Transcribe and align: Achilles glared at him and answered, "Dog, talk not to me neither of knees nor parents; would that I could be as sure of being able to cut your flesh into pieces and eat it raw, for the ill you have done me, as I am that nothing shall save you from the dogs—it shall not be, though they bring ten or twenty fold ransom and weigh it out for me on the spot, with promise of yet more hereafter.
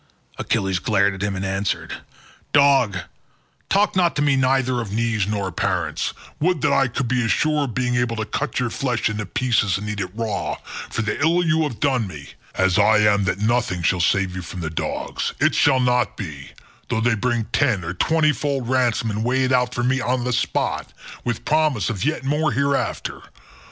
Achilles 0.39 0.79
glared 0.79 1.13
at 1.13 1.21
him 1.21 1.35
and 1.35 1.45
answered, 1.45 1.97
"Dog, 2.53 2.97
talk 3.69 3.95
not 3.95 4.15
to 4.15 4.23
me 4.23 4.35
neither 4.35 4.81
of 4.81 4.91
knees 4.91 5.27
nor 5.27 5.51
parents; 5.51 6.13
would 6.39 6.61
that 6.61 6.73
I 6.73 6.87
could 6.87 7.07
be 7.07 7.23
as 7.23 7.29
sure 7.31 7.65
of 7.65 7.75
being 7.75 7.93
able 7.93 8.15
to 8.15 8.25
cut 8.25 8.59
your 8.59 8.71
flesh 8.71 9.09
into 9.11 9.27
pieces 9.27 9.77
and 9.77 9.87
eat 9.87 9.99
it 9.99 10.09
raw, 10.15 10.57
for 10.89 11.03
the 11.03 11.21
ill 11.21 11.45
you 11.45 11.61
have 11.61 11.79
done 11.79 12.07
me, 12.07 12.29
as 12.55 12.79
I 12.79 12.97
am 12.97 13.25
that 13.25 13.37
nothing 13.41 13.83
shall 13.83 13.99
save 14.01 14.35
you 14.35 14.41
from 14.41 14.61
the 14.61 14.71
dogs—it 14.71 15.53
shall 15.53 15.79
not 15.79 16.17
be, 16.17 16.49
though 16.89 17.01
they 17.01 17.13
bring 17.13 17.43
ten 17.53 17.83
or 17.83 17.93
twenty 17.93 18.31
fold 18.31 18.67
ransom 18.67 19.11
and 19.11 19.23
weigh 19.23 19.43
it 19.43 19.51
out 19.51 19.75
for 19.75 19.83
me 19.83 20.01
on 20.01 20.23
the 20.23 20.33
spot, 20.33 20.91
with 21.23 21.45
promise 21.45 21.91
of 21.91 22.03
yet 22.03 22.23
more 22.23 22.51
hereafter. 22.53 23.21